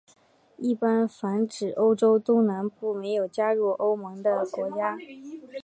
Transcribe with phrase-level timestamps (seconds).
[0.57, 4.97] 一般泛指欧洲东南部没有加入欧盟的国家。